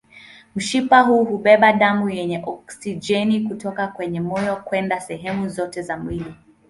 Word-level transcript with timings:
Mshipa 0.55 1.01
huu 1.01 1.25
hubeba 1.25 1.73
damu 1.73 2.09
yenye 2.09 2.43
oksijeni 2.45 3.39
kutoka 3.41 3.87
kwenye 3.87 4.19
moyo 4.21 4.55
kwenda 4.55 4.99
sehemu 4.99 5.49
zote 5.49 5.81
za 5.81 5.97
mwili. 5.97 6.35